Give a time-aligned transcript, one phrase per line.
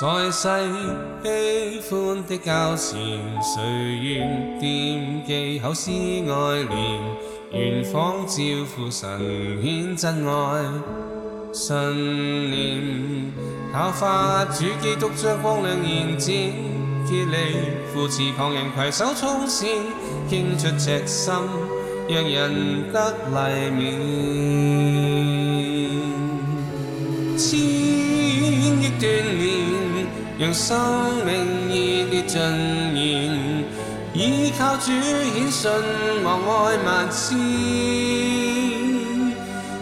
[0.00, 0.46] 在世
[1.22, 6.70] 悲欢的交缠，谁愿惦记口是爱念？
[7.52, 10.64] 愿仿照父神显真爱
[11.52, 12.80] 信念，
[13.74, 16.34] 靠法主基督将光亮延展，
[17.04, 17.58] 竭力
[17.92, 19.68] 扶持旁人携手冲线，
[20.30, 21.34] 倾出赤心，
[22.08, 24.00] 让人得黎明。
[27.36, 29.39] 千亿段。
[30.40, 30.74] 让生
[31.26, 33.02] 命热烈尽现，
[34.14, 35.70] 倚靠主显信
[36.24, 37.36] 和爱万千，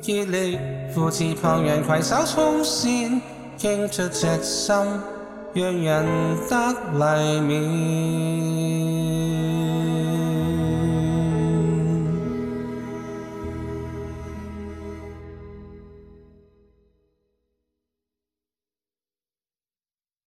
[0.00, 0.56] 竭力
[0.94, 3.20] 扶持旁人，携手冲线，
[3.56, 5.13] 倾出赤心。
[5.54, 9.93] 让人得黎明。